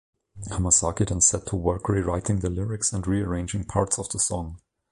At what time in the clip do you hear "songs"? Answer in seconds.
4.19-4.59